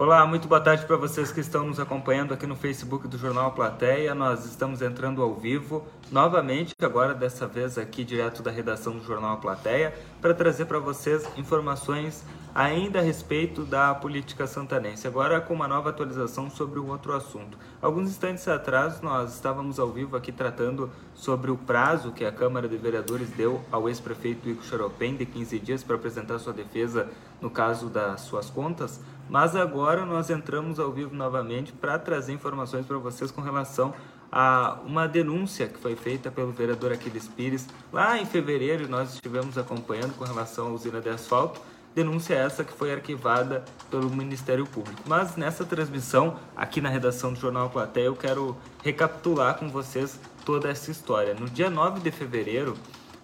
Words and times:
Olá, 0.00 0.26
muito 0.26 0.48
boa 0.48 0.62
tarde 0.62 0.86
para 0.86 0.96
vocês 0.96 1.30
que 1.30 1.40
estão 1.40 1.66
nos 1.66 1.78
acompanhando 1.78 2.32
aqui 2.32 2.46
no 2.46 2.56
Facebook 2.56 3.06
do 3.06 3.18
Jornal 3.18 3.52
Plateia. 3.52 4.14
Nós 4.14 4.46
estamos 4.46 4.80
entrando 4.80 5.20
ao 5.20 5.34
vivo 5.34 5.86
novamente, 6.10 6.74
agora 6.80 7.12
dessa 7.12 7.46
vez 7.46 7.76
aqui 7.76 8.02
direto 8.02 8.42
da 8.42 8.50
redação 8.50 8.96
do 8.96 9.04
Jornal 9.04 9.36
Plateia, 9.42 9.92
para 10.18 10.32
trazer 10.32 10.64
para 10.64 10.78
vocês 10.78 11.28
informações 11.36 12.24
ainda 12.54 13.00
a 13.00 13.02
respeito 13.02 13.62
da 13.62 13.94
política 13.94 14.46
santanense, 14.46 15.06
agora 15.06 15.38
com 15.38 15.52
uma 15.52 15.68
nova 15.68 15.90
atualização 15.90 16.48
sobre 16.48 16.80
um 16.80 16.88
outro 16.88 17.12
assunto. 17.12 17.58
Alguns 17.82 18.08
instantes 18.08 18.48
atrás 18.48 19.02
nós 19.02 19.34
estávamos 19.34 19.78
ao 19.78 19.90
vivo 19.90 20.16
aqui 20.16 20.32
tratando 20.32 20.90
sobre 21.14 21.50
o 21.50 21.58
prazo 21.58 22.10
que 22.10 22.24
a 22.24 22.32
Câmara 22.32 22.66
de 22.66 22.76
Vereadores 22.78 23.28
deu 23.30 23.60
ao 23.70 23.86
ex-prefeito 23.86 24.48
Ico 24.48 24.64
Xaropem 24.64 25.14
de 25.14 25.26
15 25.26 25.58
dias 25.58 25.84
para 25.84 25.96
apresentar 25.96 26.38
sua 26.38 26.54
defesa 26.54 27.06
no 27.38 27.50
caso 27.50 27.88
das 27.88 28.22
suas 28.22 28.50
contas, 28.50 29.00
mas 29.30 29.56
agora 29.56 30.04
nós 30.04 30.28
entramos 30.28 30.78
ao 30.78 30.92
vivo 30.92 31.14
novamente 31.14 31.72
para 31.72 31.98
trazer 31.98 32.32
informações 32.32 32.84
para 32.84 32.98
vocês 32.98 33.30
com 33.30 33.40
relação 33.40 33.94
a 34.30 34.78
uma 34.84 35.08
denúncia 35.08 35.66
que 35.66 35.78
foi 35.78 35.96
feita 35.96 36.30
pelo 36.30 36.52
vereador 36.52 36.92
Aquiles 36.92 37.26
Pires 37.28 37.66
lá 37.92 38.18
em 38.18 38.26
fevereiro, 38.26 38.88
nós 38.88 39.14
estivemos 39.14 39.56
acompanhando 39.56 40.14
com 40.16 40.24
relação 40.24 40.66
à 40.66 40.70
usina 40.70 41.00
de 41.00 41.08
asfalto 41.08 41.60
denúncia 41.94 42.34
essa 42.34 42.62
que 42.64 42.72
foi 42.72 42.92
arquivada 42.92 43.64
pelo 43.90 44.08
Ministério 44.10 44.66
Público. 44.66 45.02
Mas 45.06 45.36
nessa 45.36 45.64
transmissão, 45.64 46.36
aqui 46.56 46.80
na 46.80 46.88
redação 46.88 47.32
do 47.32 47.38
Jornal 47.38 47.68
Plateia, 47.68 48.06
eu 48.06 48.16
quero 48.16 48.56
recapitular 48.82 49.58
com 49.58 49.68
vocês 49.68 50.18
toda 50.44 50.68
essa 50.68 50.90
história. 50.90 51.34
No 51.34 51.48
dia 51.48 51.68
9 51.68 52.00
de 52.00 52.10
fevereiro, 52.10 52.76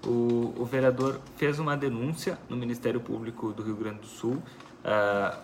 o, 0.04 0.54
o 0.57 0.65
vereador 0.65 1.20
fez 1.37 1.59
uma 1.59 1.77
denúncia 1.77 2.38
no 2.48 2.57
Ministério 2.57 3.01
Público 3.01 3.52
do 3.52 3.62
Rio 3.62 3.77
Grande 3.77 4.01
do 4.01 4.07
Sul, 4.07 4.43
uh, 4.86 5.36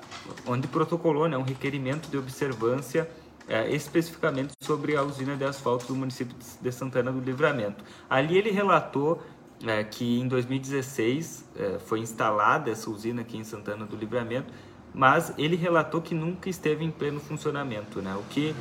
onde 0.46 0.69
protocolou 0.69 1.28
né, 1.28 1.37
um 1.37 1.42
requerimento 1.42 2.09
de 2.09 2.16
observância 2.16 3.09
uh, 3.48 3.74
especificamente 3.74 4.52
sobre 4.60 4.96
a 4.96 5.02
usina 5.02 5.37
de 5.37 5.45
asfalto 5.45 5.87
do 5.87 5.96
município 5.96 6.34
de 6.60 6.73
Santana 6.73 7.10
do 7.10 7.21
Livramento. 7.21 7.84
Ali 8.09 8.38
ele 8.38 8.51
relatou 8.51 9.21
é, 9.65 9.84
que 9.84 10.18
em 10.18 10.26
2016 10.26 11.45
é, 11.57 11.79
foi 11.79 12.01
instalada 12.01 12.68
essa 12.68 12.90
usina 12.90 13.23
aqui 13.23 13.37
em 13.37 13.45
Santana 13.45 13.87
do 13.87 13.95
Livramento, 13.95 14.52
mas 14.93 15.32
ele 15.38 15.54
relatou 15.54 16.02
que 16.02 16.16
nunca 16.16 16.51
esteve 16.51 16.84
em 16.84 16.90
pleno 16.90 17.21
funcionamento, 17.21 18.02
né? 18.02 18.15
O 18.15 18.23
que 18.24 18.54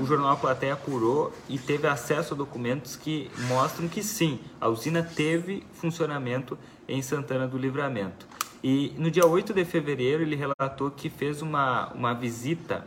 o 0.00 0.06
jornal 0.06 0.36
Plateia 0.36 0.74
apurou 0.74 1.32
e 1.48 1.58
teve 1.58 1.88
acesso 1.88 2.34
a 2.34 2.36
documentos 2.36 2.94
que 2.94 3.28
mostram 3.48 3.88
que 3.88 4.00
sim, 4.00 4.38
a 4.60 4.68
usina 4.68 5.02
teve 5.02 5.64
funcionamento 5.72 6.56
em 6.86 7.02
Santana 7.02 7.48
do 7.48 7.58
Livramento. 7.58 8.28
E 8.62 8.94
no 8.96 9.10
dia 9.10 9.26
8 9.26 9.52
de 9.52 9.64
fevereiro 9.64 10.22
ele 10.22 10.36
relatou 10.36 10.90
que 10.90 11.10
fez 11.10 11.42
uma, 11.42 11.88
uma 11.94 12.14
visita, 12.14 12.84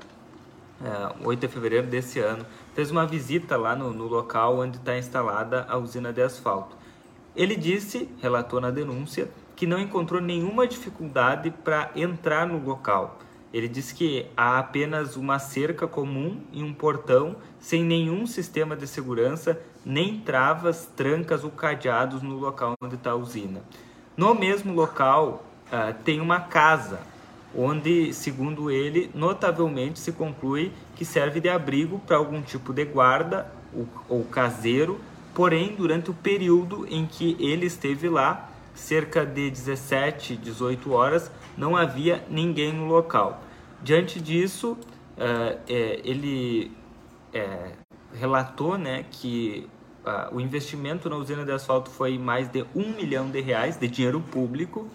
é, 0.81 1.25
8 1.25 1.39
de 1.39 1.47
fevereiro 1.49 1.87
desse 1.87 2.19
ano, 2.19 2.45
fez 2.73 2.91
uma 2.91 3.05
visita 3.05 3.57
lá 3.57 3.75
no, 3.75 3.91
no 3.91 4.07
local 4.07 4.59
onde 4.59 4.77
está 4.77 4.97
instalada 4.97 5.65
a 5.67 5.77
usina 5.77 6.13
de 6.13 6.21
asfalto. 6.21 6.77
Ele 7.35 7.57
disse, 7.57 8.09
relatou 8.21 8.61
na 8.61 8.71
denúncia, 8.71 9.29
que 9.53 9.67
não 9.67 9.77
encontrou 9.77 10.21
nenhuma 10.21 10.65
dificuldade 10.65 11.51
para 11.51 11.91
entrar 11.93 12.47
no 12.47 12.57
local. 12.57 13.19
Ele 13.53 13.67
disse 13.67 13.93
que 13.93 14.27
há 14.35 14.59
apenas 14.59 15.17
uma 15.17 15.39
cerca 15.39 15.87
comum 15.87 16.41
e 16.53 16.63
um 16.63 16.73
portão 16.73 17.35
sem 17.59 17.83
nenhum 17.83 18.25
sistema 18.25 18.75
de 18.75 18.87
segurança, 18.87 19.61
nem 19.85 20.19
travas, 20.19 20.89
trancas 20.95 21.43
ou 21.43 21.51
cadeados 21.51 22.21
no 22.21 22.37
local 22.37 22.75
onde 22.81 22.95
está 22.95 23.11
a 23.11 23.15
usina. 23.15 23.61
No 24.15 24.33
mesmo 24.33 24.73
local 24.73 25.43
uh, 25.71 25.93
tem 26.03 26.19
uma 26.19 26.39
casa, 26.39 26.99
onde, 27.55 28.13
segundo 28.13 28.69
ele, 28.69 29.09
notavelmente 29.13 29.99
se 29.99 30.11
conclui 30.11 30.71
que 30.95 31.05
serve 31.05 31.39
de 31.39 31.49
abrigo 31.49 31.99
para 31.99 32.17
algum 32.17 32.41
tipo 32.41 32.73
de 32.73 32.85
guarda 32.85 33.51
ou, 33.73 33.87
ou 34.09 34.23
caseiro 34.25 34.99
Porém, 35.35 35.75
durante 35.75 36.09
o 36.09 36.13
período 36.13 36.87
em 36.89 37.05
que 37.05 37.35
ele 37.41 37.65
esteve 37.65 38.07
lá, 38.07 38.49
cerca 38.73 39.25
de 39.25 39.49
17, 39.49 40.37
18 40.37 40.93
horas, 40.93 41.29
não 41.57 41.75
havia 41.75 42.23
ninguém 42.29 42.71
no 42.71 42.87
local. 42.87 43.43
Diante 43.83 44.21
disso, 44.21 44.71
uh, 44.71 45.59
é, 45.67 45.99
ele 46.05 46.71
é, 47.33 47.73
relatou 48.13 48.77
né, 48.77 49.03
que 49.11 49.67
uh, 50.05 50.33
o 50.33 50.39
investimento 50.39 51.09
na 51.09 51.17
usina 51.17 51.43
de 51.43 51.51
asfalto 51.51 51.89
foi 51.89 52.17
mais 52.17 52.47
de 52.47 52.65
um 52.73 52.93
milhão 52.95 53.29
de 53.29 53.41
reais 53.41 53.75
de 53.75 53.89
dinheiro 53.89 54.21
público 54.21 54.87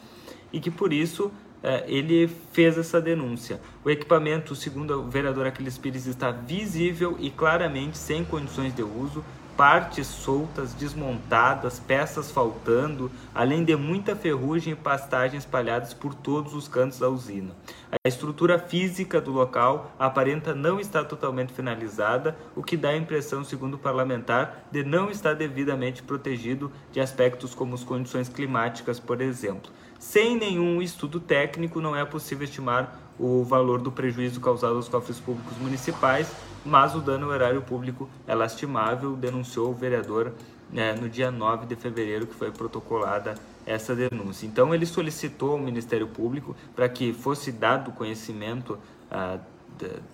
e 0.52 0.60
que 0.60 0.70
por 0.70 0.92
isso 0.92 1.26
uh, 1.26 1.84
ele 1.86 2.28
fez 2.52 2.76
essa 2.78 3.00
denúncia. 3.00 3.60
O 3.84 3.90
equipamento, 3.90 4.54
segundo 4.54 5.00
o 5.00 5.10
vereador 5.10 5.46
Aquiles 5.46 5.78
Pires, 5.78 6.06
está 6.06 6.30
visível 6.30 7.16
e 7.18 7.30
claramente 7.30 7.98
sem 7.98 8.24
condições 8.24 8.74
de 8.74 8.82
uso, 8.82 9.24
partes 9.56 10.06
soltas, 10.06 10.72
desmontadas, 10.72 11.78
peças 11.78 12.30
faltando, 12.30 13.10
além 13.34 13.62
de 13.62 13.76
muita 13.76 14.16
ferrugem 14.16 14.72
e 14.72 14.76
pastagem 14.76 15.38
espalhadas 15.38 15.92
por 15.92 16.14
todos 16.14 16.54
os 16.54 16.66
cantos 16.66 16.98
da 16.98 17.10
usina. 17.10 17.54
A 17.92 18.08
estrutura 18.08 18.56
física 18.56 19.20
do 19.20 19.32
local 19.32 19.90
aparenta 19.98 20.54
não 20.54 20.78
estar 20.78 21.04
totalmente 21.06 21.52
finalizada, 21.52 22.36
o 22.54 22.62
que 22.62 22.76
dá 22.76 22.90
a 22.90 22.96
impressão, 22.96 23.42
segundo 23.42 23.74
o 23.74 23.78
parlamentar, 23.78 24.68
de 24.70 24.84
não 24.84 25.10
estar 25.10 25.34
devidamente 25.34 26.00
protegido 26.00 26.70
de 26.92 27.00
aspectos 27.00 27.52
como 27.52 27.74
as 27.74 27.82
condições 27.82 28.28
climáticas, 28.28 29.00
por 29.00 29.20
exemplo. 29.20 29.72
Sem 29.98 30.36
nenhum 30.36 30.80
estudo 30.80 31.18
técnico, 31.18 31.80
não 31.80 31.96
é 31.96 32.04
possível 32.04 32.44
estimar 32.44 32.96
o 33.18 33.42
valor 33.42 33.80
do 33.80 33.90
prejuízo 33.90 34.40
causado 34.40 34.76
aos 34.76 34.88
cofres 34.88 35.18
públicos 35.18 35.58
municipais, 35.58 36.30
mas 36.64 36.94
o 36.94 37.00
dano 37.00 37.26
ao 37.26 37.34
erário 37.34 37.60
público 37.60 38.08
é 38.24 38.36
lastimável, 38.36 39.16
denunciou 39.16 39.68
o 39.68 39.74
vereador 39.74 40.32
né, 40.70 40.94
no 40.94 41.08
dia 41.08 41.32
9 41.32 41.66
de 41.66 41.74
fevereiro, 41.74 42.28
que 42.28 42.36
foi 42.36 42.52
protocolada 42.52 43.34
essa 43.70 43.94
denúncia. 43.94 44.46
Então, 44.46 44.74
ele 44.74 44.84
solicitou 44.84 45.52
ao 45.52 45.58
Ministério 45.58 46.08
Público 46.08 46.56
para 46.74 46.88
que 46.88 47.12
fosse 47.12 47.52
dado 47.52 47.92
conhecimento 47.92 48.76
ah, 49.10 49.38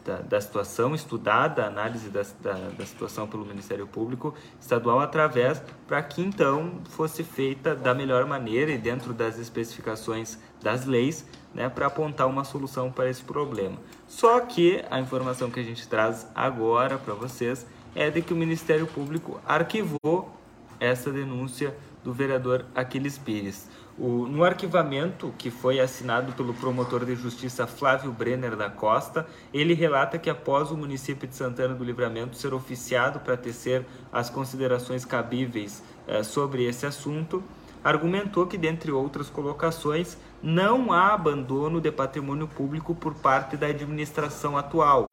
da, 0.05 0.19
da, 0.19 0.41
situação, 0.41 0.95
estudada 0.95 1.65
a 1.65 1.67
análise 1.67 2.09
da, 2.09 2.25
da, 2.41 2.53
da, 2.53 2.87
situação 2.87 3.27
pelo 3.27 3.45
Ministério 3.45 3.87
Público 3.87 4.35
Estadual, 4.61 5.01
através 5.01 5.61
para 5.89 6.01
que 6.03 6.23
então 6.23 6.81
fosse 6.91 7.25
feita 7.25 7.75
da 7.75 7.93
melhor 7.95 8.27
maneira 8.27 8.71
e 8.71 8.79
dentro 8.79 9.13
das 9.13 9.39
especificações 9.39 10.39
das 10.63 10.85
leis, 10.85 11.27
né, 11.55 11.69
para 11.69 11.87
apontar 11.87 12.29
uma 12.29 12.45
solução 12.45 12.93
para 12.93 13.09
esse 13.09 13.23
problema. 13.23 13.77
Só 14.07 14.39
que 14.41 14.85
a 14.91 15.01
informação 15.01 15.51
que 15.51 15.59
a 15.59 15.65
gente 15.65 15.89
traz 15.89 16.29
agora 16.35 16.99
para 16.99 17.15
vocês 17.15 17.67
é 17.95 18.11
de 18.11 18.23
que 18.23 18.33
o 18.33 18.37
Ministério 18.37 18.87
Público 18.87 19.41
arquivou 19.47 20.31
essa 20.79 21.11
denúncia 21.11 21.75
do 22.07 22.13
vereador 22.13 22.65
Aquiles 22.73 23.19
Pires. 23.19 23.69
O, 23.99 24.29
no 24.29 24.45
arquivamento 24.45 25.35
que 25.37 25.51
foi 25.51 25.81
assinado 25.81 26.33
pelo 26.35 26.55
promotor 26.55 27.05
de 27.05 27.17
justiça 27.17 27.67
Flávio 27.67 28.13
Brenner 28.13 28.55
da 28.55 28.71
Costa, 28.71 29.27
ele 29.53 29.75
relata 29.75 30.17
que 30.17 30.31
após 30.31 30.71
o 30.71 30.77
município 30.77 31.27
de 31.27 31.35
Santana 31.35 31.75
do 31.75 31.83
Livramento 31.83 32.37
ser 32.37 32.55
oficiado 32.55 33.19
para 33.19 33.37
tecer 33.37 33.85
as 34.13 34.31
considerações 34.31 35.05
cabíveis 35.05 35.83
eh, 36.07 36.23
sobre 36.23 36.63
esse 36.65 36.87
assunto, 36.87 37.43
argumentou 37.83 38.47
que, 38.47 38.57
dentre 38.57 38.93
outras 38.93 39.29
colocações, 39.29 40.17
não 40.41 40.93
há 40.93 41.13
abandono 41.13 41.81
de 41.81 41.91
patrimônio 41.91 42.47
público 42.47 42.95
por 42.95 43.15
parte 43.15 43.57
da 43.57 43.67
administração 43.67 44.57
atual, 44.57 45.07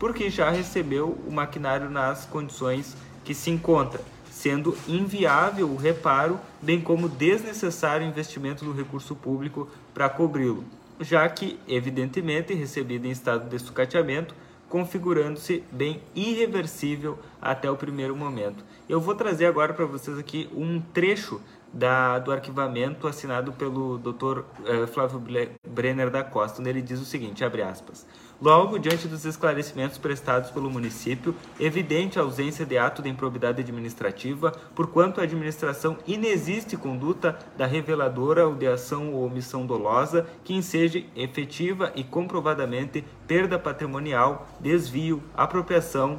porque 0.00 0.28
já 0.28 0.50
recebeu 0.50 1.16
o 1.28 1.30
maquinário 1.30 1.88
nas 1.88 2.24
condições 2.24 2.96
que 3.22 3.34
se 3.34 3.50
encontra 3.50 4.00
sendo 4.40 4.74
inviável 4.88 5.68
o 5.68 5.76
reparo, 5.76 6.40
bem 6.62 6.80
como 6.80 7.10
desnecessário 7.10 8.06
o 8.06 8.08
investimento 8.08 8.64
do 8.64 8.72
recurso 8.72 9.14
público 9.14 9.68
para 9.92 10.08
cobri-lo, 10.08 10.64
já 10.98 11.28
que, 11.28 11.58
evidentemente, 11.68 12.54
recebido 12.54 13.06
em 13.06 13.10
estado 13.10 13.50
de 13.50 13.58
sucateamento, 13.58 14.34
configurando-se 14.66 15.62
bem 15.70 16.00
irreversível 16.14 17.18
até 17.42 17.70
o 17.70 17.76
primeiro 17.76 18.16
momento. 18.16 18.64
Eu 18.88 18.98
vou 18.98 19.14
trazer 19.14 19.44
agora 19.44 19.74
para 19.74 19.84
vocês 19.84 20.16
aqui 20.16 20.48
um 20.54 20.80
trecho 20.80 21.38
da, 21.72 22.18
do 22.18 22.32
arquivamento 22.32 23.06
assinado 23.06 23.52
pelo 23.52 23.98
Dr. 23.98 24.42
Eh, 24.66 24.86
Flávio 24.86 25.22
Brenner 25.66 26.10
da 26.10 26.24
Costa, 26.24 26.60
onde 26.60 26.70
ele 26.70 26.82
diz 26.82 27.00
o 27.00 27.04
seguinte, 27.04 27.44
abre 27.44 27.62
aspas, 27.62 28.06
Logo, 28.42 28.78
diante 28.78 29.06
dos 29.06 29.26
esclarecimentos 29.26 29.98
prestados 29.98 30.50
pelo 30.50 30.70
município, 30.70 31.34
evidente 31.58 32.18
a 32.18 32.22
ausência 32.22 32.64
de 32.64 32.78
ato 32.78 33.02
de 33.02 33.10
improbidade 33.10 33.60
administrativa, 33.60 34.50
porquanto 34.74 35.20
a 35.20 35.24
administração 35.24 35.98
inexiste 36.06 36.74
conduta 36.74 37.38
da 37.58 37.66
reveladora 37.66 38.48
ou 38.48 38.54
de 38.54 38.66
ação 38.66 39.12
ou 39.12 39.26
omissão 39.26 39.66
dolosa 39.66 40.26
que 40.42 40.54
enseje 40.54 41.06
efetiva 41.14 41.92
e 41.94 42.02
comprovadamente 42.02 43.04
perda 43.26 43.58
patrimonial, 43.58 44.48
desvio, 44.58 45.22
apropriação, 45.36 46.18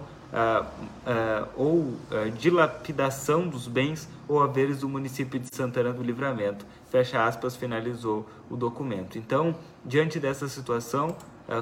ou 1.56 1.94
dilapidação 2.38 3.48
dos 3.48 3.68
bens 3.68 4.08
ou 4.28 4.42
haveres 4.42 4.80
do 4.80 4.90
município 4.90 5.40
de 5.40 5.54
Santana 5.54 5.92
do 5.92 6.02
Livramento. 6.02 6.66
Fecha 6.90 7.26
aspas, 7.26 7.56
finalizou 7.56 8.28
o 8.50 8.56
documento. 8.56 9.18
Então, 9.18 9.56
diante 9.84 10.20
dessa 10.20 10.48
situação, 10.48 11.16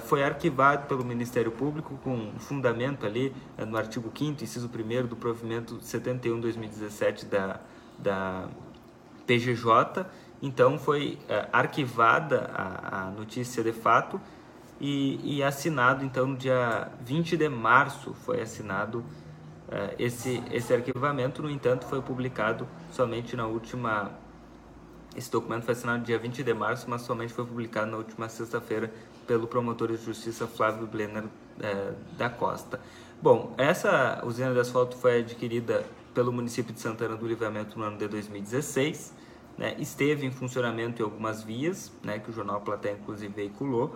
foi 0.06 0.24
arquivado 0.24 0.88
pelo 0.88 1.04
Ministério 1.04 1.51
Público 1.51 1.98
com 2.04 2.31
fundamento 2.38 3.06
ali 3.06 3.33
no 3.68 3.77
artigo 3.77 4.12
5º, 4.12 4.44
inciso 4.44 4.69
1 4.69 5.07
do 5.07 5.16
provimento 5.16 5.80
71-2017 5.80 7.25
da, 7.25 7.60
da 7.98 8.48
PGJ. 9.25 10.06
Então, 10.42 10.77
foi 10.77 11.18
arquivada 11.51 12.51
a, 12.54 13.07
a 13.07 13.12
notícia 13.12 13.63
de 13.63 13.74
fato 13.74 14.21
e, 14.80 15.38
e 15.38 15.44
assinado, 15.44 16.06
então, 16.06 16.28
no 16.28 16.38
dia 16.38 16.90
20 17.04 17.36
de 17.36 17.50
março 17.50 18.14
foi 18.14 18.42
assinado 18.42 19.00
uh, 19.00 19.94
esse, 19.98 20.42
esse 20.52 20.74
arquivamento, 20.74 21.42
no 21.42 21.50
entanto, 21.50 21.86
foi 21.86 22.02
publicado 22.02 22.68
somente 22.92 23.36
na 23.36 23.46
última. 23.46 24.12
Esse 25.16 25.30
documento 25.30 25.64
foi 25.64 25.74
assinado 25.74 26.04
dia 26.04 26.18
20 26.18 26.44
de 26.44 26.54
março, 26.54 26.90
mas 26.90 27.02
somente 27.02 27.34
foi 27.34 27.46
publicado 27.46 27.92
na 27.92 27.98
última 27.98 28.30
sexta-feira 28.30 28.94
pelo 29.28 29.48
promotor 29.48 29.90
de 29.90 29.98
justiça 29.98 30.48
Flávio 30.48 30.88
Blenner 30.88 31.26
uh, 31.26 32.16
da 32.18 32.30
Costa. 32.30 32.80
Bom, 33.22 33.54
essa 33.58 34.22
usina 34.26 34.54
de 34.54 34.60
asfalto 34.60 34.96
foi 34.96 35.20
adquirida 35.20 35.86
pelo 36.14 36.31
município 36.31 36.74
de 36.74 36.80
Santana 36.80 37.18
do 37.18 37.28
Livramento 37.28 37.78
no 37.78 37.84
ano 37.84 37.98
de 37.98 38.08
2016. 38.08 39.14
Né, 39.58 39.76
esteve 39.78 40.26
em 40.26 40.31
funcionamento 40.31 41.02
em 41.02 41.06
algumas 41.06 41.44
vias, 41.44 41.92
né, 42.02 42.18
que 42.18 42.30
o 42.30 42.34
jornal 42.34 42.62
Platéia 42.62 42.94
inclusive 42.94 43.34
veiculou, 43.34 43.94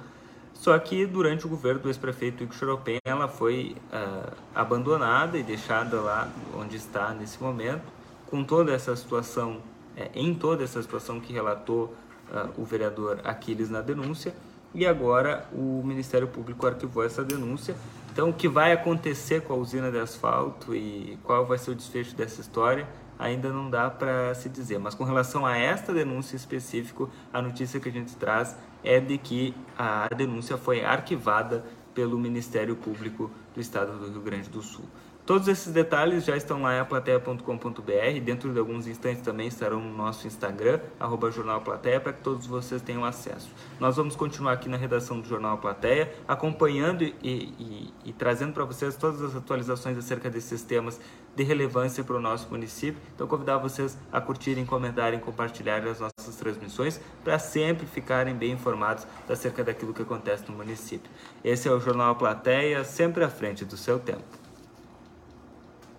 só 0.54 0.78
que 0.80 1.06
durante 1.06 1.46
o 1.46 1.50
governo 1.50 1.82
do 1.82 1.90
ex-prefeito 1.90 2.44
Igor 2.44 2.56
Choropem, 2.56 3.00
ela 3.04 3.28
foi 3.28 3.76
uh, 3.92 4.34
abandonada 4.56 5.38
e 5.38 5.44
deixada 5.44 6.00
lá 6.00 6.30
onde 6.58 6.78
está 6.78 7.14
nesse 7.14 7.42
momento, 7.42 7.84
com 8.28 8.44
toda 8.44 8.74
essa 8.74 8.96
situação, 8.96 9.62
é, 9.98 10.10
em 10.16 10.34
toda 10.34 10.64
essa 10.64 10.82
situação 10.82 11.20
que 11.20 11.34
relatou 11.34 11.94
uh, 12.32 12.50
o 12.62 12.64
vereador 12.64 13.20
Aquiles 13.24 13.70
na 13.70 13.82
denúncia, 13.82 14.34
e 14.74 14.86
agora 14.86 15.46
o 15.52 15.84
Ministério 15.84 16.28
Público 16.28 16.66
arquivou 16.66 17.04
essa 17.04 17.24
denúncia. 17.24 17.76
Então, 18.12 18.30
o 18.30 18.34
que 18.34 18.48
vai 18.48 18.72
acontecer 18.72 19.42
com 19.42 19.54
a 19.54 19.56
usina 19.56 19.92
de 19.92 20.00
asfalto 20.00 20.74
e 20.76 21.18
qual 21.24 21.46
vai 21.46 21.58
ser 21.58 21.72
o 21.72 21.76
desfecho 21.76 22.16
dessa 22.16 22.42
história, 22.42 22.88
ainda 23.24 23.50
não 23.50 23.70
dá 23.70 23.90
para 23.90 24.36
se 24.36 24.50
dizer. 24.50 24.78
Mas 24.78 24.94
com 24.94 25.04
relação 25.04 25.46
a 25.46 25.58
esta 25.58 25.94
denúncia 25.94 26.36
específica, 26.36 27.08
a 27.32 27.42
notícia 27.42 27.80
que 27.80 27.88
a 27.88 27.92
gente 27.92 28.16
traz 28.18 28.56
é 28.84 29.00
de 29.00 29.18
que 29.18 29.56
a 29.78 30.10
denúncia 30.14 30.58
foi 30.58 30.84
arquivada 30.84 31.64
pelo 31.94 32.20
Ministério 32.20 32.76
Público 32.76 33.32
do 33.54 33.62
Estado 33.62 33.98
do 33.98 34.12
Rio 34.12 34.22
Grande 34.22 34.50
do 34.50 34.62
Sul. 34.62 34.86
Todos 35.26 35.48
esses 35.48 35.72
detalhes 35.72 36.26
já 36.26 36.36
estão 36.36 36.62
lá 36.62 36.76
em 36.76 36.80
aplateia.com.br. 36.80 38.20
Dentro 38.26 38.52
de 38.52 38.60
alguns 38.60 38.88
instantes 38.88 39.22
também 39.22 39.48
estarão 39.48 39.80
no 39.80 39.96
nosso 39.96 40.28
Instagram, 40.28 40.82
arroba 41.00 41.32
Jornal 41.32 41.62
Plateia, 41.62 41.98
para 41.98 42.12
que 42.12 42.22
todos 42.22 42.46
vocês 42.46 42.82
tenham 42.82 43.06
acesso. 43.06 43.50
Nós 43.80 43.96
vamos 43.96 44.18
continuar 44.18 44.52
aqui 44.52 44.68
na 44.68 44.76
redação 44.76 45.22
do 45.22 45.26
Jornal 45.26 45.58
Plateia, 45.60 46.14
acompanhando 46.28 47.04
e, 47.04 47.14
e, 47.24 47.94
e 48.04 48.12
trazendo 48.12 48.52
para 48.52 48.66
vocês 48.66 48.98
todas 48.98 49.22
as 49.22 49.34
atualizações 49.34 49.98
acerca 49.98 50.30
desses 50.30 50.62
temas 50.62 51.00
de 51.34 51.44
relevância 51.44 52.04
para 52.04 52.18
o 52.18 52.20
nosso 52.20 52.50
município. 52.50 53.02
Então, 53.16 53.26
convidar 53.26 53.60
vocês 53.60 53.98
a 54.12 54.20
curtirem, 54.20 54.66
comentarem, 54.66 55.22
compartilharem 55.22 55.90
as 55.90 56.02
nossas 56.02 56.36
transmissões 56.36 57.00
para 57.24 57.40
sempre 57.40 57.88
ficarem 57.88 58.36
bem 58.36 58.52
informados 58.52 59.08
acerca 59.30 59.64
daquilo 59.64 59.94
que 59.94 60.02
acontece 60.02 60.44
no 60.52 60.58
município. 60.58 61.10
Esse 61.46 61.70
é 61.70 61.72
o 61.72 61.80
Jornal 61.80 62.14
Plateia, 62.18 62.84
sempre 62.84 63.24
à 63.24 63.30
frente 63.30 63.64
do 63.64 63.78
seu 63.78 63.98
tempo. 63.98 64.43